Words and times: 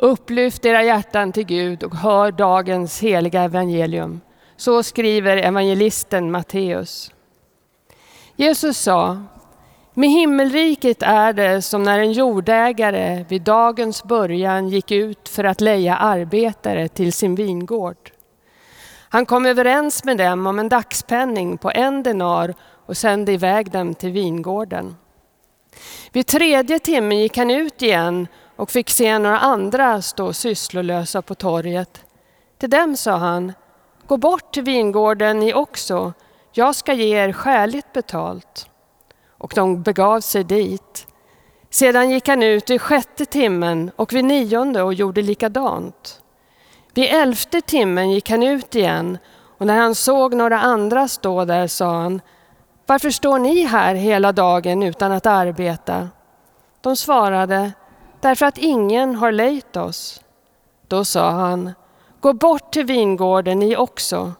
Upplyft 0.00 0.64
era 0.64 0.82
hjärtan 0.82 1.32
till 1.32 1.46
Gud 1.46 1.82
och 1.82 1.94
hör 1.94 2.32
dagens 2.32 3.00
heliga 3.00 3.42
evangelium. 3.42 4.20
Så 4.56 4.82
skriver 4.82 5.36
evangelisten 5.36 6.30
Matteus. 6.30 7.12
Jesus 8.34 8.78
sa, 8.78 9.22
med 9.94 10.10
himmelriket 10.10 11.02
är 11.02 11.32
det 11.32 11.62
som 11.62 11.82
när 11.82 11.98
en 11.98 12.12
jordägare 12.12 13.24
vid 13.28 13.42
dagens 13.42 14.04
början 14.04 14.68
gick 14.68 14.90
ut 14.90 15.28
för 15.28 15.44
att 15.44 15.60
leja 15.60 15.96
arbetare 15.96 16.88
till 16.88 17.12
sin 17.12 17.34
vingård. 17.34 18.10
Han 19.08 19.26
kom 19.26 19.46
överens 19.46 20.04
med 20.04 20.16
dem 20.16 20.46
om 20.46 20.58
en 20.58 20.68
dagspenning 20.68 21.58
på 21.58 21.70
en 21.70 22.02
denar 22.02 22.54
och 22.86 22.96
sände 22.96 23.32
iväg 23.32 23.70
dem 23.70 23.94
till 23.94 24.10
vingården. 24.10 24.96
Vid 26.12 26.26
tredje 26.26 26.78
timmen 26.78 27.18
gick 27.18 27.36
han 27.36 27.50
ut 27.50 27.82
igen 27.82 28.28
och 28.56 28.70
fick 28.70 28.90
se 28.90 29.18
några 29.18 29.38
andra 29.38 30.02
stå 30.02 30.32
sysslolösa 30.32 31.22
på 31.22 31.34
torget. 31.34 32.04
Till 32.58 32.70
dem 32.70 32.96
sa 32.96 33.16
han, 33.16 33.52
gå 34.06 34.16
bort 34.16 34.52
till 34.52 34.62
vingården 34.62 35.40
ni 35.40 35.54
också, 35.54 36.12
jag 36.52 36.74
ska 36.74 36.92
ge 36.92 37.16
er 37.16 37.32
skäligt 37.32 37.92
betalt. 37.92 38.70
Och 39.38 39.52
de 39.54 39.82
begav 39.82 40.20
sig 40.20 40.44
dit. 40.44 41.06
Sedan 41.70 42.10
gick 42.10 42.28
han 42.28 42.42
ut 42.42 42.70
vid 42.70 42.80
sjätte 42.80 43.24
timmen 43.24 43.90
och 43.96 44.12
vid 44.12 44.24
nionde 44.24 44.82
och 44.82 44.94
gjorde 44.94 45.22
likadant. 45.22 46.22
Vid 46.94 47.14
elfte 47.14 47.60
timmen 47.60 48.10
gick 48.10 48.30
han 48.30 48.42
ut 48.42 48.74
igen 48.74 49.18
och 49.58 49.66
när 49.66 49.78
han 49.78 49.94
såg 49.94 50.34
några 50.34 50.60
andra 50.60 51.08
stå 51.08 51.44
där 51.44 51.66
sa 51.66 51.92
han, 51.92 52.20
varför 52.86 53.10
står 53.10 53.38
ni 53.38 53.64
här 53.64 53.94
hela 53.94 54.32
dagen 54.32 54.82
utan 54.82 55.12
att 55.12 55.26
arbeta? 55.26 56.08
De 56.80 56.96
svarade, 56.96 57.72
därför 58.20 58.46
att 58.46 58.58
ingen 58.58 59.14
har 59.14 59.32
lejt 59.32 59.76
oss. 59.76 60.20
Då 60.88 61.04
sa 61.04 61.30
han, 61.30 61.72
gå 62.20 62.32
bort 62.32 62.72
till 62.72 62.84
vingården 62.84 63.58
ni 63.58 63.76
också. 63.76 64.32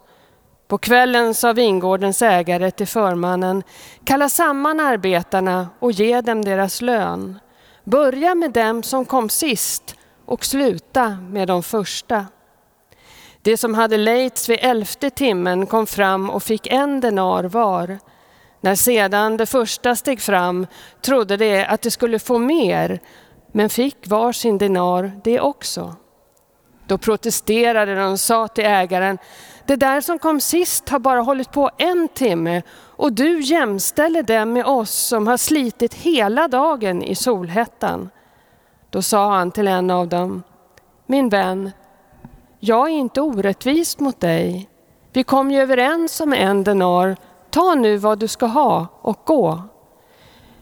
På 0.69 0.79
kvällen 0.79 1.35
sa 1.35 1.53
vingårdens 1.53 2.23
ägare 2.23 2.71
till 2.71 2.87
förmannen, 2.87 3.63
kalla 4.05 4.29
samman 4.29 4.81
arbetarna 4.81 5.69
och 5.79 5.93
ge 5.93 6.21
dem 6.21 6.45
deras 6.45 6.83
lön. 6.83 7.39
Börja 7.85 8.35
med 8.35 8.53
dem 8.53 8.83
som 8.83 9.05
kom 9.05 9.29
sist 9.29 9.95
och 10.25 10.45
sluta 10.45 11.09
med 11.09 11.49
de 11.49 11.63
första. 11.63 12.27
Det 13.43 13.57
som 13.57 13.75
hade 13.75 13.97
lejts 13.97 14.49
vid 14.49 14.59
elfte 14.63 15.11
timmen 15.11 15.67
kom 15.67 15.87
fram 15.87 16.31
och 16.31 16.43
fick 16.43 16.67
en 16.67 17.01
denar 17.01 17.45
var. 17.45 17.99
När 18.61 18.75
sedan 18.75 19.37
det 19.37 19.47
första 19.47 19.97
steg 19.97 20.21
fram 20.21 20.67
trodde 21.03 21.37
de 21.37 21.65
att 21.65 21.83
de 21.83 21.91
skulle 21.91 22.19
få 22.19 22.39
mer, 22.39 23.01
men 23.57 23.71
fick 23.71 24.07
var 24.07 24.33
sin 24.33 24.59
denar 24.59 25.13
det 25.25 25.41
också. 25.41 25.95
Då 26.87 26.99
protesterade 26.99 27.95
de 27.95 28.13
och 28.13 28.21
sa 28.21 28.49
till 28.49 28.65
ägaren, 28.65 29.19
det 29.67 29.77
där 29.77 30.01
som 30.01 30.19
kom 30.19 30.41
sist 30.41 30.89
har 30.89 30.99
bara 30.99 31.21
hållit 31.21 31.53
på 31.53 31.71
en 31.79 32.09
timme 32.09 32.63
och 32.73 33.13
du 33.13 33.41
jämställer 33.41 34.23
det 34.23 34.45
med 34.45 34.67
oss 34.67 34.91
som 34.91 35.27
har 35.27 35.37
slitit 35.37 35.95
hela 35.95 36.49
dagen 36.49 37.03
i 37.03 37.15
solhettan. 37.15 38.11
Då 38.91 39.03
sa 39.03 39.35
han 39.35 39.51
till 39.51 39.69
en 39.69 39.91
av 39.91 40.09
dem, 40.09 40.43
min 41.07 41.29
vän, 41.29 41.71
jag 42.61 42.89
är 42.89 42.95
inte 42.95 43.21
orättvist 43.21 44.01
mot 44.01 44.21
dig. 44.21 44.69
Vi 45.13 45.25
kom 45.25 45.51
ju 45.51 45.61
överens 45.61 46.21
om 46.21 46.33
en 46.33 46.65
denar, 46.65 47.17
ta 47.51 47.75
nu 47.75 47.97
vad 47.97 48.19
du 48.19 48.29
ska 48.29 48.47
ha 48.47 48.87
och 49.03 49.21
gå. 49.25 49.63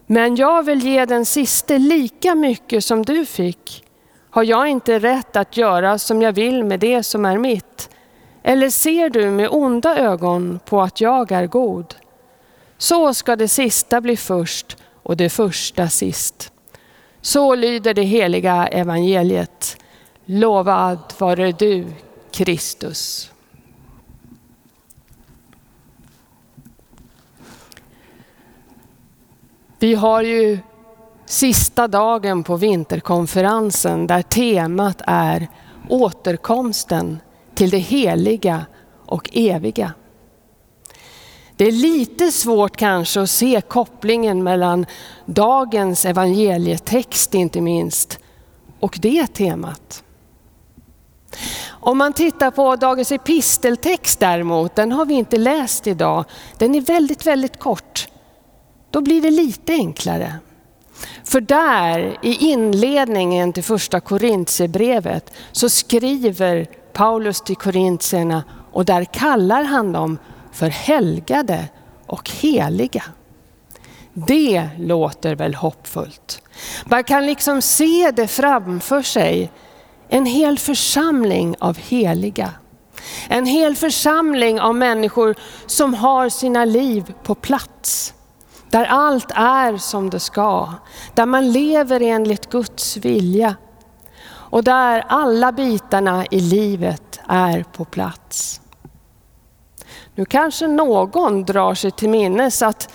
Men 0.06 0.36
jag 0.36 0.62
vill 0.62 0.84
ge 0.84 1.04
den 1.04 1.24
siste 1.24 1.78
lika 1.78 2.34
mycket 2.34 2.84
som 2.84 3.04
du 3.04 3.26
fick. 3.26 3.84
Har 4.30 4.42
jag 4.42 4.68
inte 4.68 4.98
rätt 4.98 5.36
att 5.36 5.56
göra 5.56 5.98
som 5.98 6.22
jag 6.22 6.32
vill 6.32 6.64
med 6.64 6.80
det 6.80 7.02
som 7.02 7.24
är 7.24 7.38
mitt? 7.38 7.90
Eller 8.42 8.70
ser 8.70 9.10
du 9.10 9.30
med 9.30 9.48
onda 9.50 9.98
ögon 9.98 10.60
på 10.64 10.82
att 10.82 11.00
jag 11.00 11.32
är 11.32 11.46
god? 11.46 11.94
Så 12.78 13.14
ska 13.14 13.36
det 13.36 13.48
sista 13.48 14.00
bli 14.00 14.16
först 14.16 14.76
och 15.02 15.16
det 15.16 15.30
första 15.30 15.88
sist. 15.88 16.52
Så 17.20 17.54
lyder 17.54 17.94
det 17.94 18.02
heliga 18.02 18.66
evangeliet. 18.66 19.76
Lovad 20.24 20.98
vare 21.18 21.52
du, 21.52 21.86
Kristus. 22.30 23.30
Vi 29.84 29.94
har 29.94 30.22
ju 30.22 30.58
sista 31.26 31.88
dagen 31.88 32.42
på 32.42 32.56
vinterkonferensen 32.56 34.06
där 34.06 34.22
temat 34.22 35.02
är 35.06 35.48
återkomsten 35.88 37.18
till 37.54 37.70
det 37.70 37.78
heliga 37.78 38.66
och 39.06 39.30
eviga. 39.32 39.92
Det 41.56 41.64
är 41.64 41.72
lite 41.72 42.30
svårt 42.30 42.76
kanske 42.76 43.20
att 43.20 43.30
se 43.30 43.60
kopplingen 43.68 44.42
mellan 44.42 44.86
dagens 45.26 46.04
evangelietext 46.04 47.34
inte 47.34 47.60
minst 47.60 48.18
och 48.80 48.98
det 49.02 49.26
temat. 49.26 50.04
Om 51.68 51.98
man 51.98 52.12
tittar 52.12 52.50
på 52.50 52.76
dagens 52.76 53.12
episteltext 53.12 54.20
däremot, 54.20 54.76
den 54.76 54.92
har 54.92 55.04
vi 55.04 55.14
inte 55.14 55.38
läst 55.38 55.86
idag. 55.86 56.24
Den 56.58 56.74
är 56.74 56.80
väldigt, 56.80 57.26
väldigt 57.26 57.58
kort. 57.58 58.08
Då 58.94 59.00
blir 59.00 59.22
det 59.22 59.30
lite 59.30 59.72
enklare. 59.72 60.34
För 61.24 61.40
där 61.40 62.18
i 62.22 62.34
inledningen 62.34 63.52
till 63.52 63.62
första 63.62 64.00
Korintierbrevet 64.00 65.32
så 65.52 65.68
skriver 65.68 66.66
Paulus 66.92 67.40
till 67.40 67.56
korintierna 67.56 68.44
och 68.72 68.84
där 68.84 69.04
kallar 69.04 69.64
han 69.64 69.92
dem 69.92 70.18
för 70.52 70.68
helgade 70.68 71.68
och 72.06 72.30
heliga. 72.30 73.02
Det 74.12 74.68
låter 74.78 75.34
väl 75.34 75.54
hoppfullt. 75.54 76.42
Man 76.84 77.04
kan 77.04 77.26
liksom 77.26 77.62
se 77.62 78.10
det 78.10 78.28
framför 78.28 79.02
sig. 79.02 79.52
En 80.08 80.26
hel 80.26 80.58
församling 80.58 81.56
av 81.58 81.78
heliga. 81.78 82.50
En 83.28 83.46
hel 83.46 83.76
församling 83.76 84.60
av 84.60 84.74
människor 84.74 85.34
som 85.66 85.94
har 85.94 86.28
sina 86.28 86.64
liv 86.64 87.14
på 87.22 87.34
plats. 87.34 88.14
Där 88.74 88.84
allt 88.84 89.30
är 89.34 89.76
som 89.76 90.10
det 90.10 90.20
ska. 90.20 90.72
Där 91.14 91.26
man 91.26 91.52
lever 91.52 92.02
enligt 92.02 92.50
Guds 92.50 92.96
vilja. 92.96 93.56
Och 94.26 94.64
där 94.64 95.04
alla 95.08 95.52
bitarna 95.52 96.26
i 96.30 96.40
livet 96.40 97.20
är 97.28 97.64
på 97.72 97.84
plats. 97.84 98.60
Nu 100.14 100.24
kanske 100.24 100.66
någon 100.66 101.44
drar 101.44 101.74
sig 101.74 101.90
till 101.90 102.08
minnes 102.08 102.62
att 102.62 102.90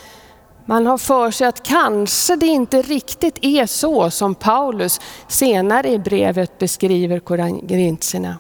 man 0.66 0.88
har 0.88 0.98
för 0.98 1.32
sig 1.32 1.48
att 1.48 1.64
kanske 1.64 2.36
det 2.36 2.48
inte 2.48 2.82
riktigt 2.82 3.38
är 3.42 3.66
så 3.66 4.12
som 4.12 4.36
Paulus 4.36 5.02
senare 5.28 5.90
i 5.90 6.00
brevet 6.00 6.58
beskriver 6.58 7.20
korintierna. 7.20 8.38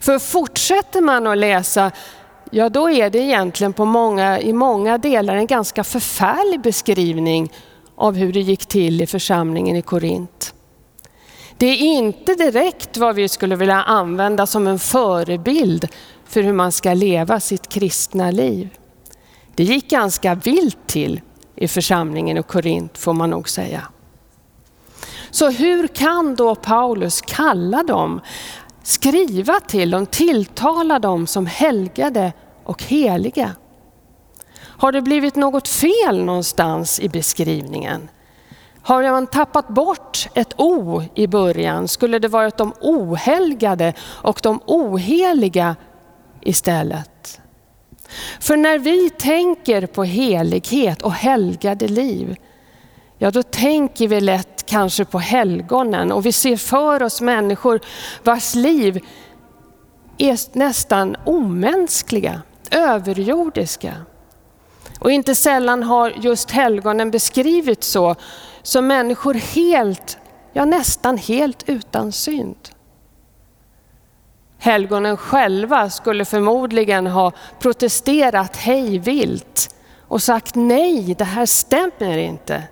För 0.00 0.18
fortsätter 0.18 1.00
man 1.00 1.26
att 1.26 1.38
läsa, 1.38 1.90
ja 2.54 2.68
då 2.68 2.90
är 2.90 3.10
det 3.10 3.18
egentligen 3.18 3.72
på 3.72 3.84
många, 3.84 4.40
i 4.40 4.52
många 4.52 4.98
delar 4.98 5.36
en 5.36 5.46
ganska 5.46 5.84
förfärlig 5.84 6.60
beskrivning 6.60 7.52
av 7.96 8.14
hur 8.14 8.32
det 8.32 8.40
gick 8.40 8.66
till 8.66 9.02
i 9.02 9.06
församlingen 9.06 9.76
i 9.76 9.82
Korint. 9.82 10.54
Det 11.56 11.66
är 11.66 11.76
inte 11.76 12.34
direkt 12.34 12.96
vad 12.96 13.14
vi 13.14 13.28
skulle 13.28 13.56
vilja 13.56 13.82
använda 13.82 14.46
som 14.46 14.66
en 14.66 14.78
förebild 14.78 15.88
för 16.24 16.42
hur 16.42 16.52
man 16.52 16.72
ska 16.72 16.94
leva 16.94 17.40
sitt 17.40 17.68
kristna 17.68 18.30
liv. 18.30 18.68
Det 19.54 19.64
gick 19.64 19.90
ganska 19.90 20.34
vilt 20.34 20.86
till 20.86 21.20
i 21.56 21.68
församlingen 21.68 22.38
i 22.38 22.42
Korint 22.42 22.98
får 22.98 23.12
man 23.12 23.30
nog 23.30 23.48
säga. 23.48 23.82
Så 25.30 25.50
hur 25.50 25.86
kan 25.86 26.34
då 26.34 26.54
Paulus 26.54 27.20
kalla 27.20 27.82
dem, 27.82 28.20
skriva 28.82 29.60
till 29.60 29.90
dem, 29.90 30.06
tilltala 30.06 30.98
dem 30.98 31.26
som 31.26 31.46
helgade 31.46 32.32
och 32.64 32.82
heliga? 32.82 33.50
Har 34.56 34.92
det 34.92 35.02
blivit 35.02 35.36
något 35.36 35.68
fel 35.68 36.24
någonstans 36.24 37.00
i 37.00 37.08
beskrivningen? 37.08 38.08
Har 38.82 39.02
man 39.10 39.26
tappat 39.26 39.68
bort 39.68 40.28
ett 40.34 40.54
O 40.56 41.02
i 41.14 41.26
början? 41.26 41.88
Skulle 41.88 42.18
det 42.18 42.28
varit 42.28 42.56
de 42.56 42.72
ohelgade 42.80 43.94
och 44.00 44.40
de 44.42 44.60
oheliga 44.66 45.76
istället? 46.40 47.40
För 48.40 48.56
när 48.56 48.78
vi 48.78 49.10
tänker 49.10 49.86
på 49.86 50.04
helighet 50.04 51.02
och 51.02 51.12
helgade 51.12 51.88
liv, 51.88 52.36
ja 53.18 53.30
då 53.30 53.42
tänker 53.42 54.08
vi 54.08 54.20
lätt 54.20 54.66
kanske 54.66 55.04
på 55.04 55.18
helgonen 55.18 56.12
och 56.12 56.26
vi 56.26 56.32
ser 56.32 56.56
för 56.56 57.02
oss 57.02 57.20
människor 57.20 57.80
vars 58.24 58.54
liv 58.54 59.00
är 60.18 60.58
nästan 60.58 61.16
omänskliga, 61.24 62.42
överjordiska. 62.70 63.94
Och 65.00 65.10
inte 65.10 65.34
sällan 65.34 65.82
har 65.82 66.10
just 66.10 66.50
helgonen 66.50 67.10
beskrivits 67.10 67.88
så, 67.88 68.14
som 68.62 68.86
människor 68.86 69.34
helt 69.34 70.18
ja 70.54 70.64
nästan 70.64 71.18
helt 71.18 71.64
utan 71.66 72.12
synd. 72.12 72.68
Helgonen 74.58 75.16
själva 75.16 75.90
skulle 75.90 76.24
förmodligen 76.24 77.06
ha 77.06 77.32
protesterat 77.58 78.56
hej 78.56 78.98
vilt 78.98 79.74
och 80.08 80.22
sagt 80.22 80.54
nej, 80.54 81.14
det 81.18 81.24
här 81.24 81.46
stämmer 81.46 82.18
inte. 82.18 82.62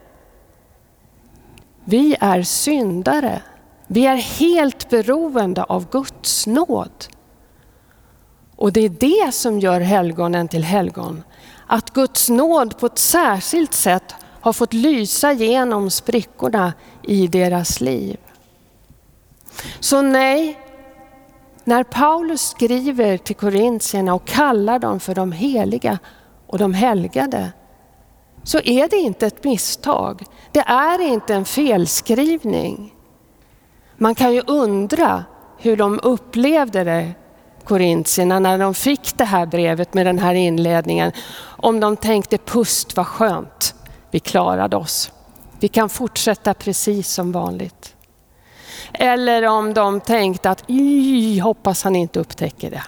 Vi 1.85 2.17
är 2.21 2.43
syndare. 2.43 3.43
Vi 3.87 4.07
är 4.07 4.17
helt 4.17 4.91
beroende 4.91 5.65
av 5.65 5.91
Guds 5.91 6.47
nåd. 6.47 7.05
Och 8.63 8.73
det 8.73 8.81
är 8.81 8.89
det 8.89 9.33
som 9.33 9.61
gör 9.61 9.81
helgonen 9.81 10.49
till 10.49 10.65
helgon. 10.65 11.23
Att 11.67 11.91
Guds 11.91 12.29
nåd 12.29 12.79
på 12.79 12.87
ett 12.87 12.99
särskilt 12.99 13.75
sätt 13.75 14.15
har 14.41 14.53
fått 14.53 14.73
lysa 14.73 15.33
genom 15.33 15.91
sprickorna 15.91 16.73
i 17.03 17.27
deras 17.27 17.81
liv. 17.81 18.17
Så 19.81 20.03
nej, 20.03 20.59
när 21.65 21.85
Paulus 21.85 22.41
skriver 22.49 23.17
till 23.17 23.37
korintierna 23.37 24.15
och 24.15 24.25
kallar 24.25 24.79
dem 24.79 25.01
för 25.01 25.15
de 25.15 25.33
heliga 25.33 25.99
och 26.47 26.59
de 26.59 26.75
helgade, 26.75 27.53
så 28.43 28.59
är 28.59 28.89
det 28.89 28.97
inte 28.97 29.27
ett 29.27 29.45
misstag. 29.45 30.25
Det 30.53 30.65
är 30.67 31.01
inte 31.01 31.35
en 31.35 31.45
felskrivning. 31.45 32.95
Man 33.97 34.15
kan 34.15 34.35
ju 34.35 34.43
undra 34.47 35.25
hur 35.59 35.77
de 35.77 36.01
upplevde 36.03 36.85
det, 36.85 37.13
korintierna, 37.65 38.39
när 38.39 38.59
de 38.59 38.75
fick 38.75 39.19
det 39.19 39.25
här 39.25 39.47
brevet 39.47 39.95
med 39.95 40.07
den 40.07 40.19
här 40.19 40.35
inledningen. 40.35 41.13
Om 41.43 41.81
de 41.81 41.97
tänkte 41.97 42.39
pust 42.39 42.97
vad 42.97 43.07
skönt, 43.07 43.75
vi 44.11 44.21
klarade 44.21 44.77
oss. 44.77 45.13
Vi 45.61 45.69
kan 45.69 45.89
fortsätta 45.89 46.55
precis 46.55 47.09
som 47.09 47.33
vanligt. 47.33 47.95
Eller 48.93 49.47
om 49.47 49.75
de 49.75 50.01
tänkte 50.01 50.51
att 50.51 50.65
hoppas 51.43 51.85
han 51.85 51.97
inte 51.97 52.21
upptäcker 52.21 52.71
det. 52.71 52.83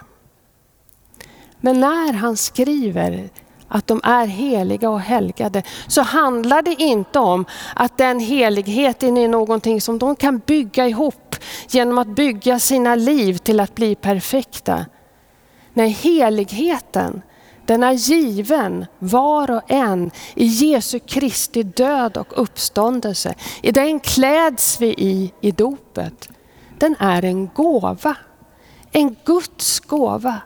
Men 1.61 1.81
när 1.81 2.13
han 2.13 2.37
skriver 2.37 3.31
att 3.69 3.87
de 3.87 4.01
är 4.05 4.27
heliga 4.27 4.91
och 4.91 5.01
helgade, 5.01 5.63
så 5.87 6.03
handlar 6.03 6.63
det 6.63 6.75
inte 6.83 7.19
om 7.19 7.45
att 7.75 7.99
den 7.99 8.21
heligheten 8.21 9.17
är 9.17 9.29
någonting 9.29 9.81
som 9.81 9.99
de 9.99 10.17
kan 10.17 10.39
bygga 10.39 10.89
ihop 10.89 11.24
genom 11.69 11.99
att 11.99 12.09
bygga 12.09 12.59
sina 12.59 12.95
liv 12.95 13.39
till 13.39 13.61
att 13.61 13.75
bli 13.75 13.95
perfekta. 13.95 14.87
Nej, 15.73 15.89
heligheten 15.89 17.23
den 17.67 17.83
är 17.83 17.93
given 17.93 18.87
var 18.99 19.51
och 19.51 19.71
en 19.71 20.11
i 20.35 20.45
Jesu 20.45 20.99
Kristi 20.99 21.63
död 21.63 22.17
och 22.17 22.43
uppståndelse. 22.43 23.35
I 23.63 23.73
den 23.73 24.01
kläds 24.01 24.81
vi 24.81 24.87
i 24.87 25.33
i 25.41 25.51
dopet. 25.51 26.29
Den 26.79 26.97
är 26.99 27.25
en 27.25 27.49
gåva. 27.49 28.17
En 28.93 29.17
Guds 29.25 29.81
gåva. 29.81 30.41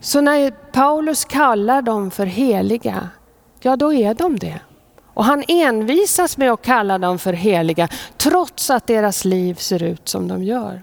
Så 0.00 0.20
när 0.20 0.50
Paulus 0.50 1.24
kallar 1.24 1.82
dem 1.82 2.10
för 2.10 2.26
heliga, 2.26 3.08
ja 3.60 3.76
då 3.76 3.92
är 3.92 4.14
de 4.14 4.38
det. 4.38 4.60
Och 5.16 5.24
han 5.24 5.44
envisas 5.48 6.36
med 6.36 6.52
att 6.52 6.62
kalla 6.62 6.98
dem 6.98 7.18
för 7.18 7.32
heliga 7.32 7.88
trots 8.16 8.70
att 8.70 8.86
deras 8.86 9.24
liv 9.24 9.54
ser 9.54 9.82
ut 9.82 10.08
som 10.08 10.28
de 10.28 10.44
gör. 10.44 10.82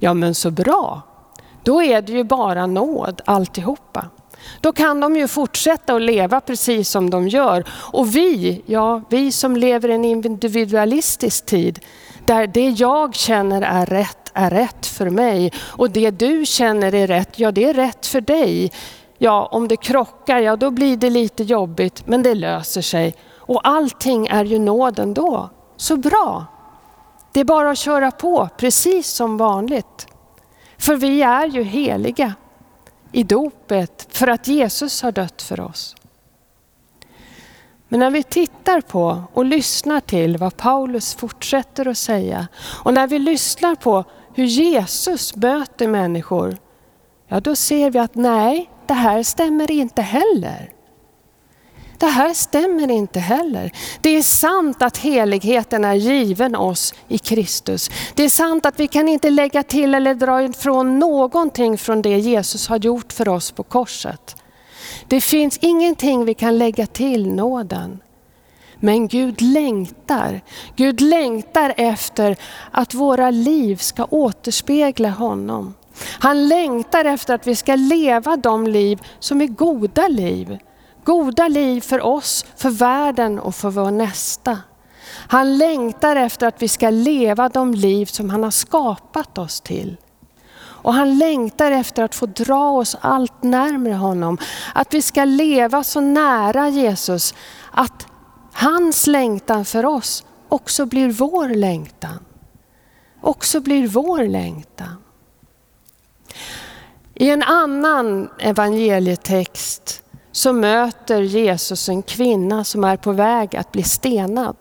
Ja 0.00 0.14
men 0.14 0.34
så 0.34 0.50
bra, 0.50 1.02
då 1.62 1.82
är 1.82 2.02
det 2.02 2.12
ju 2.12 2.24
bara 2.24 2.66
nåd 2.66 3.20
alltihopa. 3.24 4.06
Då 4.60 4.72
kan 4.72 5.00
de 5.00 5.16
ju 5.16 5.28
fortsätta 5.28 5.94
att 5.94 6.02
leva 6.02 6.40
precis 6.40 6.90
som 6.90 7.10
de 7.10 7.28
gör. 7.28 7.64
Och 7.70 8.16
vi, 8.16 8.62
ja 8.66 9.02
vi 9.10 9.32
som 9.32 9.56
lever 9.56 9.88
i 9.88 9.94
en 9.94 10.04
individualistisk 10.04 11.46
tid, 11.46 11.84
där 12.26 12.46
det 12.46 12.68
jag 12.68 13.14
känner 13.14 13.62
är 13.62 13.86
rätt 13.86 14.32
är 14.34 14.50
rätt 14.50 14.86
för 14.86 15.10
mig 15.10 15.52
och 15.58 15.90
det 15.90 16.10
du 16.10 16.46
känner 16.46 16.94
är 16.94 17.06
rätt, 17.06 17.38
ja 17.38 17.52
det 17.52 17.64
är 17.64 17.74
rätt 17.74 18.06
för 18.06 18.20
dig. 18.20 18.72
Ja, 19.18 19.46
om 19.46 19.68
det 19.68 19.76
krockar, 19.76 20.38
ja 20.38 20.56
då 20.56 20.70
blir 20.70 20.96
det 20.96 21.10
lite 21.10 21.42
jobbigt, 21.44 22.06
men 22.06 22.22
det 22.22 22.34
löser 22.34 22.82
sig. 22.82 23.14
Och 23.36 23.68
allting 23.68 24.26
är 24.26 24.44
ju 24.44 24.58
nåd 24.58 24.98
ändå. 24.98 25.50
Så 25.76 25.96
bra! 25.96 26.46
Det 27.32 27.40
är 27.40 27.44
bara 27.44 27.70
att 27.70 27.78
köra 27.78 28.10
på, 28.10 28.48
precis 28.56 29.10
som 29.10 29.36
vanligt. 29.36 30.06
För 30.78 30.96
vi 30.96 31.22
är 31.22 31.46
ju 31.46 31.62
heliga 31.62 32.34
i 33.12 33.22
dopet 33.22 34.08
för 34.10 34.26
att 34.26 34.48
Jesus 34.48 35.02
har 35.02 35.12
dött 35.12 35.42
för 35.42 35.60
oss. 35.60 35.96
Men 37.88 38.00
när 38.00 38.10
vi 38.10 38.22
tittar 38.22 38.80
på 38.80 39.22
och 39.32 39.44
lyssnar 39.44 40.00
till 40.00 40.36
vad 40.36 40.56
Paulus 40.56 41.14
fortsätter 41.14 41.88
att 41.88 41.98
säga 41.98 42.48
och 42.84 42.94
när 42.94 43.06
vi 43.06 43.18
lyssnar 43.18 43.74
på 43.74 44.04
hur 44.34 44.44
Jesus 44.44 45.36
möter 45.36 45.88
människor, 45.88 46.56
ja 47.28 47.40
då 47.40 47.56
ser 47.56 47.90
vi 47.90 47.98
att 47.98 48.14
nej, 48.14 48.70
det 48.88 48.94
här 48.94 49.22
stämmer 49.22 49.70
inte 49.70 50.02
heller. 50.02 50.72
Det 51.98 52.06
här 52.06 52.34
stämmer 52.34 52.90
inte 52.90 53.20
heller. 53.20 53.72
Det 54.00 54.10
är 54.10 54.22
sant 54.22 54.82
att 54.82 54.98
heligheten 54.98 55.84
är 55.84 55.94
given 55.94 56.56
oss 56.56 56.94
i 57.08 57.18
Kristus. 57.18 57.90
Det 58.14 58.24
är 58.24 58.28
sant 58.28 58.66
att 58.66 58.80
vi 58.80 58.88
kan 58.88 59.08
inte 59.08 59.30
lägga 59.30 59.62
till 59.62 59.94
eller 59.94 60.14
dra 60.14 60.42
ifrån 60.42 60.98
någonting 60.98 61.78
från 61.78 62.02
det 62.02 62.18
Jesus 62.18 62.68
har 62.68 62.78
gjort 62.78 63.12
för 63.12 63.28
oss 63.28 63.50
på 63.50 63.62
korset. 63.62 64.36
Det 65.08 65.20
finns 65.20 65.58
ingenting 65.58 66.24
vi 66.24 66.34
kan 66.34 66.58
lägga 66.58 66.86
till 66.86 67.30
nåden. 67.32 68.00
Men 68.80 69.08
Gud 69.08 69.40
längtar. 69.40 70.40
Gud 70.76 71.00
längtar 71.00 71.74
efter 71.76 72.36
att 72.70 72.94
våra 72.94 73.30
liv 73.30 73.76
ska 73.76 74.04
återspegla 74.04 75.10
honom. 75.10 75.74
Han 76.00 76.48
längtar 76.48 77.04
efter 77.04 77.34
att 77.34 77.46
vi 77.46 77.56
ska 77.56 77.74
leva 77.74 78.36
de 78.36 78.66
liv 78.66 78.98
som 79.18 79.40
är 79.40 79.46
goda 79.46 80.08
liv. 80.08 80.58
Goda 81.04 81.48
liv 81.48 81.80
för 81.80 82.06
oss, 82.06 82.46
för 82.56 82.70
världen 82.70 83.38
och 83.38 83.54
för 83.54 83.70
vår 83.70 83.90
nästa. 83.90 84.58
Han 85.28 85.58
längtar 85.58 86.16
efter 86.16 86.46
att 86.46 86.62
vi 86.62 86.68
ska 86.68 86.90
leva 86.90 87.48
de 87.48 87.74
liv 87.74 88.06
som 88.06 88.30
han 88.30 88.42
har 88.42 88.50
skapat 88.50 89.38
oss 89.38 89.60
till. 89.60 89.96
Och 90.60 90.94
han 90.94 91.18
längtar 91.18 91.70
efter 91.70 92.02
att 92.02 92.14
få 92.14 92.26
dra 92.26 92.70
oss 92.70 92.96
allt 93.00 93.42
närmre 93.42 93.94
honom. 93.94 94.38
Att 94.74 94.94
vi 94.94 95.02
ska 95.02 95.24
leva 95.24 95.84
så 95.84 96.00
nära 96.00 96.68
Jesus 96.68 97.34
att 97.70 98.06
hans 98.52 99.06
längtan 99.06 99.64
för 99.64 99.86
oss 99.86 100.24
också 100.48 100.86
blir 100.86 101.08
vår 101.10 101.48
längtan. 101.48 102.18
Också 103.20 103.60
blir 103.60 103.88
vår 103.88 104.24
längtan. 104.24 104.96
I 107.20 107.30
en 107.30 107.42
annan 107.42 108.30
evangelietext 108.38 110.02
så 110.32 110.52
möter 110.52 111.20
Jesus 111.20 111.88
en 111.88 112.02
kvinna 112.02 112.64
som 112.64 112.84
är 112.84 112.96
på 112.96 113.12
väg 113.12 113.56
att 113.56 113.72
bli 113.72 113.82
stenad. 113.82 114.56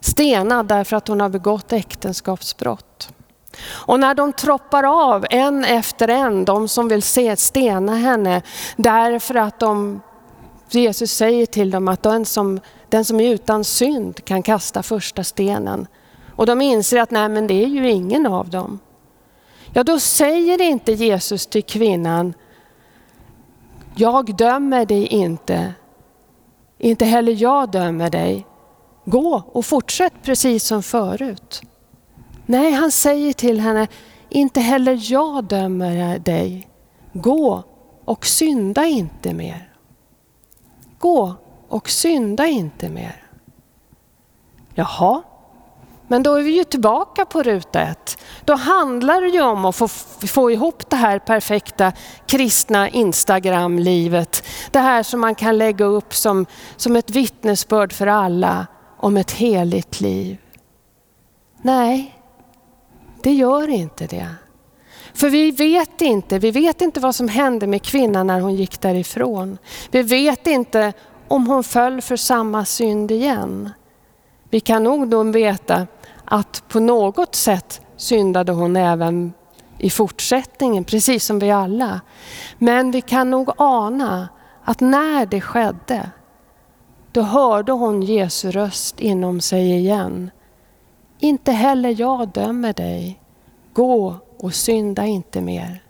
Stenad 0.00 0.66
därför 0.66 0.96
att 0.96 1.08
hon 1.08 1.20
har 1.20 1.28
begått 1.28 1.72
äktenskapsbrott. 1.72 3.08
Och 3.68 4.00
när 4.00 4.14
de 4.14 4.32
troppar 4.32 4.84
av 4.84 5.26
en 5.30 5.64
efter 5.64 6.08
en, 6.08 6.44
de 6.44 6.68
som 6.68 6.88
vill 6.88 7.02
se 7.02 7.36
stena 7.36 7.96
henne, 7.96 8.42
därför 8.76 9.34
att 9.34 9.58
de, 9.60 10.00
Jesus 10.70 11.12
säger 11.12 11.46
till 11.46 11.70
dem 11.70 11.88
att 11.88 12.02
den 12.02 12.24
som, 12.24 12.60
den 12.88 13.04
som 13.04 13.20
är 13.20 13.34
utan 13.34 13.64
synd 13.64 14.24
kan 14.24 14.42
kasta 14.42 14.82
första 14.82 15.24
stenen. 15.24 15.86
Och 16.36 16.46
de 16.46 16.60
inser 16.60 17.00
att 17.00 17.10
nej 17.10 17.28
men 17.28 17.46
det 17.46 17.64
är 17.64 17.68
ju 17.68 17.90
ingen 17.90 18.26
av 18.26 18.50
dem. 18.50 18.78
Ja 19.72 19.84
då 19.84 20.00
säger 20.00 20.62
inte 20.62 20.92
Jesus 20.92 21.46
till 21.46 21.62
kvinnan, 21.62 22.34
jag 23.94 24.36
dömer 24.36 24.86
dig 24.86 25.06
inte, 25.06 25.74
inte 26.78 27.04
heller 27.04 27.42
jag 27.42 27.70
dömer 27.70 28.10
dig. 28.10 28.46
Gå 29.04 29.42
och 29.52 29.66
fortsätt 29.66 30.12
precis 30.22 30.64
som 30.64 30.82
förut. 30.82 31.62
Nej, 32.46 32.72
han 32.72 32.90
säger 32.90 33.32
till 33.32 33.60
henne, 33.60 33.88
inte 34.28 34.60
heller 34.60 34.98
jag 35.12 35.44
dömer 35.44 36.18
dig. 36.18 36.68
Gå 37.12 37.62
och 38.04 38.26
synda 38.26 38.86
inte 38.86 39.34
mer. 39.34 39.72
Gå 40.98 41.34
och 41.68 41.90
synda 41.90 42.46
inte 42.46 42.88
mer. 42.88 43.22
Jaha, 44.74 45.22
men 46.10 46.22
då 46.22 46.34
är 46.34 46.42
vi 46.42 46.50
ju 46.50 46.64
tillbaka 46.64 47.24
på 47.24 47.42
ruta 47.42 47.82
ett. 47.82 48.18
Då 48.44 48.54
handlar 48.54 49.20
det 49.20 49.28
ju 49.28 49.40
om 49.40 49.64
att 49.64 49.76
få, 49.76 49.88
få 49.88 50.50
ihop 50.50 50.90
det 50.90 50.96
här 50.96 51.18
perfekta 51.18 51.92
kristna 52.26 52.88
Instagram-livet. 52.88 54.46
Det 54.70 54.78
här 54.78 55.02
som 55.02 55.20
man 55.20 55.34
kan 55.34 55.58
lägga 55.58 55.84
upp 55.84 56.14
som, 56.14 56.46
som 56.76 56.96
ett 56.96 57.10
vittnesbörd 57.10 57.92
för 57.92 58.06
alla 58.06 58.66
om 58.96 59.16
ett 59.16 59.30
heligt 59.30 60.00
liv. 60.00 60.38
Nej, 61.62 62.14
det 63.22 63.32
gör 63.32 63.68
inte 63.68 64.06
det. 64.06 64.28
För 65.14 65.30
vi 65.30 65.50
vet 65.50 66.00
inte, 66.00 66.38
vi 66.38 66.50
vet 66.50 66.80
inte 66.80 67.00
vad 67.00 67.14
som 67.14 67.28
hände 67.28 67.66
med 67.66 67.82
kvinnan 67.82 68.26
när 68.26 68.40
hon 68.40 68.54
gick 68.54 68.80
därifrån. 68.80 69.58
Vi 69.90 70.02
vet 70.02 70.46
inte 70.46 70.92
om 71.28 71.46
hon 71.46 71.64
föll 71.64 72.00
för 72.00 72.16
samma 72.16 72.64
synd 72.64 73.10
igen. 73.10 73.70
Vi 74.50 74.60
kan 74.60 74.84
nog 74.84 75.08
då 75.08 75.22
veta 75.22 75.86
att 76.32 76.68
på 76.68 76.80
något 76.80 77.34
sätt 77.34 77.80
syndade 77.96 78.52
hon 78.52 78.76
även 78.76 79.32
i 79.78 79.90
fortsättningen, 79.90 80.84
precis 80.84 81.24
som 81.24 81.38
vi 81.38 81.50
alla. 81.50 82.00
Men 82.58 82.90
vi 82.90 83.00
kan 83.00 83.30
nog 83.30 83.50
ana 83.56 84.28
att 84.64 84.80
när 84.80 85.26
det 85.26 85.40
skedde, 85.40 86.10
då 87.12 87.22
hörde 87.22 87.72
hon 87.72 88.02
Jesu 88.02 88.50
röst 88.50 89.00
inom 89.00 89.40
sig 89.40 89.76
igen. 89.76 90.30
Inte 91.18 91.52
heller 91.52 92.00
jag 92.00 92.28
dömer 92.28 92.72
dig. 92.72 93.20
Gå 93.72 94.16
och 94.38 94.54
synda 94.54 95.06
inte 95.06 95.40
mer. 95.40 95.82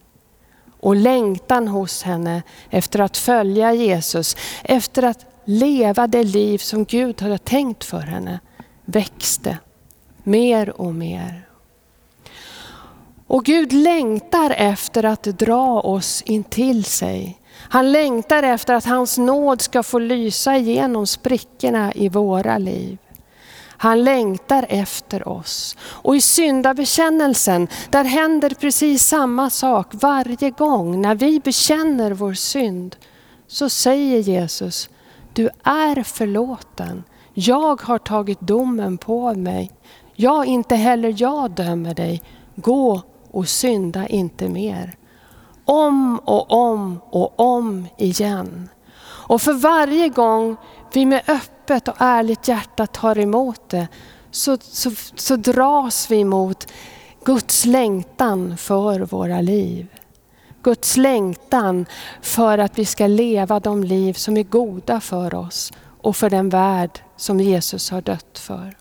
Och 0.81 0.97
längtan 0.97 1.69
hos 1.69 2.03
henne 2.03 2.43
efter 2.71 3.01
att 3.01 3.17
följa 3.17 3.75
Jesus, 3.75 4.37
efter 4.65 5.03
att 5.03 5.27
leva 5.45 6.07
det 6.07 6.25
liv 6.25 6.59
som 6.59 6.85
Gud 6.85 7.23
hade 7.23 7.39
tänkt 7.39 7.85
för 7.85 8.01
henne, 8.01 8.41
växte 8.85 9.59
mer 10.31 10.81
och 10.81 10.95
mer. 10.95 11.49
Och 13.27 13.45
Gud 13.45 13.73
längtar 13.73 14.51
efter 14.51 15.05
att 15.05 15.23
dra 15.23 15.81
oss 15.81 16.23
in 16.23 16.45
till 16.45 16.85
sig. 16.85 17.39
Han 17.69 17.93
längtar 17.93 18.43
efter 18.43 18.75
att 18.75 18.85
hans 18.85 19.19
nåd 19.19 19.61
ska 19.61 19.83
få 19.83 19.99
lysa 19.99 20.57
igenom 20.57 21.07
sprickorna 21.07 21.93
i 21.93 22.09
våra 22.09 22.59
liv. 22.59 22.99
Han 23.67 24.05
längtar 24.05 24.67
efter 24.69 25.29
oss. 25.29 25.77
Och 25.83 26.17
i 26.17 26.21
syndabekännelsen, 26.21 27.69
där 27.91 28.05
händer 28.05 28.51
precis 28.51 29.07
samma 29.07 29.51
sak 29.51 29.87
varje 29.93 30.51
gång. 30.51 31.01
När 31.01 31.15
vi 31.15 31.41
bekänner 31.41 32.11
vår 32.13 32.35
synd 32.35 32.97
så 33.47 33.69
säger 33.69 34.19
Jesus, 34.19 34.89
du 35.33 35.49
är 35.65 36.03
förlåten. 36.03 37.05
Jag 37.35 37.83
har 37.83 37.99
tagit 37.99 38.41
domen 38.41 38.99
på 38.99 39.35
mig. 39.35 39.71
Ja, 40.23 40.45
inte 40.45 40.75
heller 40.75 41.15
jag 41.17 41.51
dömer 41.51 41.95
dig. 41.95 42.23
Gå 42.55 43.03
och 43.31 43.49
synda 43.49 44.07
inte 44.07 44.49
mer. 44.49 44.97
Om 45.65 46.19
och 46.19 46.51
om 46.53 47.01
och 47.11 47.41
om 47.41 47.87
igen. 47.99 48.69
Och 49.03 49.43
för 49.43 49.53
varje 49.53 50.09
gång 50.09 50.57
vi 50.93 51.07
med 51.07 51.23
öppet 51.29 51.89
och 51.89 51.95
ärligt 51.99 52.49
hjärta 52.49 52.87
tar 52.87 53.19
emot 53.19 53.69
det 53.69 53.89
så, 54.31 54.59
så, 54.61 54.91
så 55.15 55.37
dras 55.37 56.11
vi 56.11 56.25
mot 56.25 56.73
Guds 57.25 57.65
längtan 57.65 58.57
för 58.57 59.01
våra 59.01 59.41
liv. 59.41 59.87
Guds 60.63 60.97
längtan 60.97 61.87
för 62.23 62.59
att 62.59 62.79
vi 62.79 62.85
ska 62.85 63.07
leva 63.07 63.61
de 63.61 63.85
liv 63.85 64.13
som 64.13 64.37
är 64.37 64.43
goda 64.43 65.01
för 65.01 65.35
oss 65.35 65.73
och 66.03 66.17
för 66.17 66.31
den 66.31 66.49
värld 66.49 67.01
som 67.17 67.41
Jesus 67.41 67.91
har 67.91 68.03
dött 68.03 68.39
för. 68.39 68.80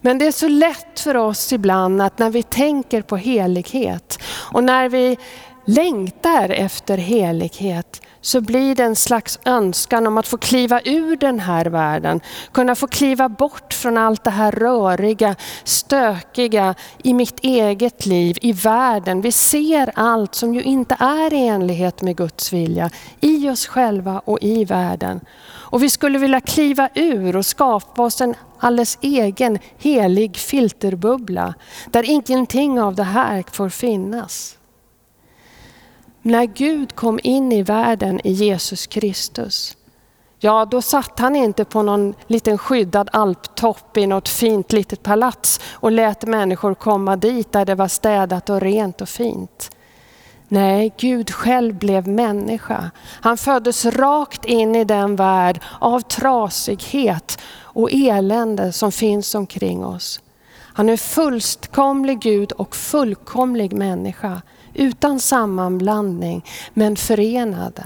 Men 0.00 0.18
det 0.18 0.26
är 0.26 0.32
så 0.32 0.48
lätt 0.48 1.00
för 1.00 1.16
oss 1.16 1.52
ibland 1.52 2.02
att 2.02 2.18
när 2.18 2.30
vi 2.30 2.42
tänker 2.42 3.02
på 3.02 3.16
helighet 3.16 4.18
och 4.52 4.64
när 4.64 4.88
vi 4.88 5.16
längtar 5.64 6.48
efter 6.48 6.98
helighet 6.98 8.00
så 8.20 8.40
blir 8.40 8.74
det 8.74 8.82
en 8.82 8.96
slags 8.96 9.38
önskan 9.44 10.06
om 10.06 10.18
att 10.18 10.26
få 10.26 10.38
kliva 10.38 10.80
ur 10.84 11.16
den 11.16 11.40
här 11.40 11.66
världen. 11.66 12.20
Kunna 12.52 12.74
få 12.74 12.86
kliva 12.86 13.28
bort 13.28 13.74
från 13.74 13.98
allt 13.98 14.24
det 14.24 14.30
här 14.30 14.52
röriga, 14.52 15.36
stökiga 15.64 16.74
i 17.02 17.14
mitt 17.14 17.40
eget 17.40 18.06
liv, 18.06 18.36
i 18.40 18.52
världen. 18.52 19.20
Vi 19.20 19.32
ser 19.32 19.92
allt 19.94 20.34
som 20.34 20.54
ju 20.54 20.62
inte 20.62 20.96
är 21.00 21.32
i 21.32 21.48
enlighet 21.48 22.02
med 22.02 22.16
Guds 22.16 22.52
vilja 22.52 22.90
i 23.20 23.48
oss 23.48 23.66
själva 23.66 24.22
och 24.24 24.38
i 24.42 24.64
världen. 24.64 25.20
Och 25.46 25.82
vi 25.82 25.90
skulle 25.90 26.18
vilja 26.18 26.40
kliva 26.40 26.88
ur 26.94 27.36
och 27.36 27.46
skapa 27.46 28.02
oss 28.02 28.20
en 28.20 28.34
alldeles 28.64 28.98
egen 29.00 29.58
helig 29.78 30.36
filterbubbla 30.36 31.54
där 31.90 32.02
ingenting 32.02 32.80
av 32.80 32.94
det 32.94 33.02
här 33.02 33.44
får 33.52 33.68
finnas. 33.68 34.58
När 36.22 36.44
Gud 36.44 36.94
kom 36.94 37.20
in 37.22 37.52
i 37.52 37.62
världen 37.62 38.20
i 38.24 38.32
Jesus 38.32 38.86
Kristus, 38.86 39.76
ja 40.38 40.64
då 40.64 40.82
satt 40.82 41.18
han 41.18 41.36
inte 41.36 41.64
på 41.64 41.82
någon 41.82 42.14
liten 42.26 42.58
skyddad 42.58 43.08
alptopp 43.12 43.96
i 43.96 44.06
något 44.06 44.28
fint 44.28 44.72
litet 44.72 45.02
palats 45.02 45.60
och 45.72 45.92
lät 45.92 46.24
människor 46.24 46.74
komma 46.74 47.16
dit 47.16 47.52
där 47.52 47.64
det 47.64 47.74
var 47.74 47.88
städat 47.88 48.50
och 48.50 48.60
rent 48.60 49.00
och 49.00 49.08
fint. 49.08 49.70
Nej, 50.48 50.92
Gud 50.96 51.30
själv 51.30 51.74
blev 51.74 52.08
människa. 52.08 52.90
Han 53.20 53.36
föddes 53.36 53.86
rakt 53.86 54.44
in 54.44 54.74
i 54.74 54.84
den 54.84 55.16
värld 55.16 55.60
av 55.80 56.00
trasighet 56.00 57.38
och 57.74 57.88
elände 57.92 58.72
som 58.72 58.92
finns 58.92 59.34
omkring 59.34 59.84
oss. 59.84 60.20
Han 60.76 60.88
är 60.88 60.96
fullkomlig 60.96 62.20
Gud 62.20 62.52
och 62.52 62.76
fullkomlig 62.76 63.72
människa 63.72 64.42
utan 64.74 65.20
sammanblandning 65.20 66.44
men 66.74 66.96
förenade. 66.96 67.84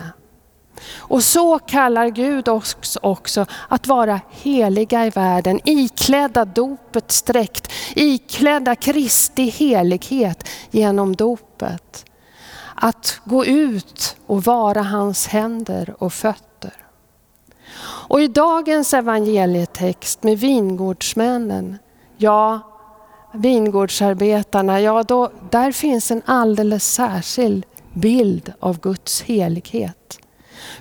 Och 0.97 1.23
så 1.23 1.59
kallar 1.59 2.09
Gud 2.09 2.49
oss 2.49 2.99
också 3.03 3.47
att 3.69 3.87
vara 3.87 4.21
heliga 4.31 5.07
i 5.07 5.11
världen, 5.11 5.61
iklädda 5.65 6.45
dopet 6.45 7.13
sträckt, 7.13 7.73
iklädda 7.95 8.75
Kristi 8.77 9.43
helighet 9.43 10.49
genom 10.71 11.17
dopet. 11.17 12.05
Att 12.75 13.21
gå 13.25 13.45
ut 13.45 14.17
och 14.27 14.45
vara 14.45 14.83
hans 14.83 15.27
händer 15.27 15.95
och 15.99 16.13
fötter. 16.13 16.48
Och 17.83 18.21
i 18.21 18.29
dagens 18.29 18.95
evangelietext 18.95 20.23
med 20.23 20.39
vingårdsmännen, 20.39 21.79
ja, 22.17 22.61
vingårdsarbetarna, 23.33 24.81
ja 24.81 25.03
då, 25.03 25.31
där 25.51 25.73
finns 25.73 26.11
en 26.11 26.23
alldeles 26.25 26.95
särskild 26.95 27.67
bild 27.93 28.53
av 28.61 28.81
Guds 28.81 29.23
helighet. 29.23 30.19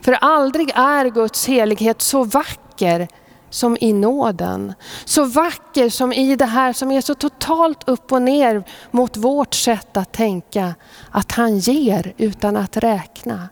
För 0.02 0.12
aldrig 0.12 0.72
är 0.76 1.10
Guds 1.10 1.48
helighet 1.48 2.02
så 2.02 2.24
vacker 2.24 3.08
som 3.50 3.78
i 3.82 3.94
nåden. 3.94 4.74
Så 5.06 5.26
vacker 5.26 5.90
som 5.90 6.14
i 6.14 6.36
det 6.36 6.46
här 6.46 6.74
som 6.74 6.92
är 6.92 7.02
så 7.02 7.14
totalt 7.14 7.90
upp 7.90 8.12
och 8.12 8.22
ner 8.22 8.64
mot 8.92 9.18
vårt 9.18 9.54
sätt 9.54 9.98
att 9.98 10.12
tänka. 10.14 10.76
Att 11.12 11.32
han 11.32 11.58
ger 11.60 12.14
utan 12.18 12.58
att 12.58 12.78
räkna. 12.78 13.50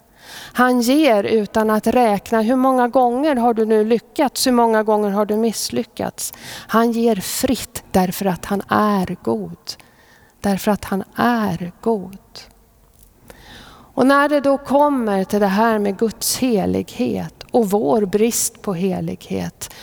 Han 0.54 0.82
ger 0.82 1.24
utan 1.24 1.70
att 1.70 1.88
räkna. 1.88 2.42
Hur 2.42 2.56
många 2.56 2.88
gånger 2.88 3.36
har 3.36 3.54
du 3.54 3.66
nu 3.66 3.86
lyckats? 3.86 4.48
Hur 4.48 4.52
många 4.52 4.84
gånger 4.84 5.10
har 5.10 5.26
du 5.26 5.36
misslyckats? 5.36 6.34
Han 6.68 6.92
ger 6.92 7.16
fritt 7.16 7.84
därför 7.92 8.26
att 8.26 8.46
han 8.46 8.62
är 8.70 9.18
god. 9.24 9.58
Därför 10.42 10.72
att 10.72 10.86
han 10.86 11.04
är 11.16 11.72
god. 11.82 12.18
Och 13.96 14.08
när 14.08 14.30
det 14.30 14.40
då 14.40 14.58
kommer 14.58 15.24
till 15.24 15.40
det 15.40 15.48
här 15.48 15.80
med 15.80 15.98
Guds 15.98 16.38
helighet 16.38 17.44
och 17.52 17.70
vår 17.70 18.06
brist 18.06 18.62
på 18.62 18.74
helighet. 18.74 19.74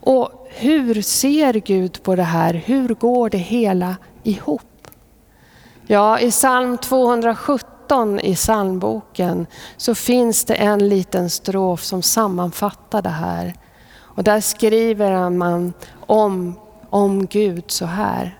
Och 0.00 0.48
hur 0.48 1.02
ser 1.02 1.52
Gud 1.52 2.02
på 2.02 2.16
det 2.16 2.22
här? 2.22 2.54
Hur 2.54 2.88
går 2.88 3.30
det 3.30 3.38
hela 3.38 3.96
ihop? 4.22 4.88
Ja, 5.86 6.18
i 6.18 6.30
psalm 6.30 6.78
217 6.78 7.71
13 7.92 8.20
i 8.20 8.34
psalmboken 8.34 9.46
så 9.76 9.94
finns 9.94 10.44
det 10.44 10.54
en 10.54 10.88
liten 10.88 11.30
strof 11.30 11.82
som 11.82 12.02
sammanfattar 12.02 13.02
det 13.02 13.08
här. 13.08 13.54
Och 13.98 14.24
där 14.24 14.40
skriver 14.40 15.30
man 15.30 15.72
om, 16.06 16.54
om 16.90 17.26
Gud 17.26 17.70
så 17.70 17.86
här. 17.86 18.38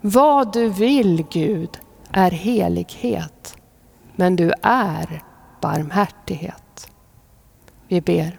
Vad 0.00 0.52
du 0.52 0.68
vill 0.68 1.26
Gud 1.30 1.70
är 2.10 2.30
helighet, 2.30 3.56
men 4.16 4.36
du 4.36 4.52
är 4.62 5.22
barmhärtighet. 5.60 6.90
Vi 7.88 8.00
ber. 8.00 8.38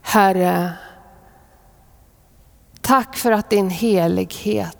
Herre, 0.00 0.72
tack 2.80 3.16
för 3.16 3.32
att 3.32 3.50
din 3.50 3.70
helighet 3.70 4.79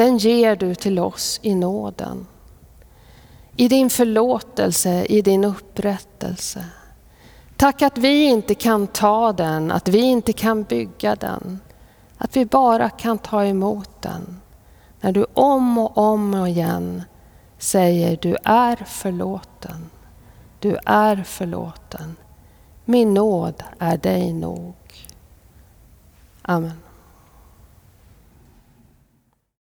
den 0.00 0.18
ger 0.18 0.56
du 0.56 0.74
till 0.74 0.98
oss 0.98 1.40
i 1.42 1.54
nåden. 1.54 2.26
I 3.56 3.68
din 3.68 3.90
förlåtelse, 3.90 5.04
i 5.04 5.22
din 5.22 5.44
upprättelse. 5.44 6.64
Tack 7.56 7.82
att 7.82 7.98
vi 7.98 8.24
inte 8.24 8.54
kan 8.54 8.86
ta 8.86 9.32
den, 9.32 9.70
att 9.70 9.88
vi 9.88 9.98
inte 9.98 10.32
kan 10.32 10.62
bygga 10.62 11.14
den. 11.14 11.60
Att 12.18 12.36
vi 12.36 12.44
bara 12.44 12.90
kan 12.90 13.18
ta 13.18 13.44
emot 13.44 14.02
den. 14.02 14.40
När 15.00 15.12
du 15.12 15.26
om 15.34 15.78
och 15.78 15.98
om 15.98 16.34
och 16.34 16.48
igen 16.48 17.02
säger 17.58 18.18
du 18.22 18.36
är 18.44 18.76
förlåten. 18.76 19.90
Du 20.58 20.78
är 20.86 21.16
förlåten. 21.16 22.16
Min 22.84 23.14
nåd 23.14 23.62
är 23.78 23.96
dig 23.96 24.32
nog. 24.32 24.74
Amen. 26.42 26.89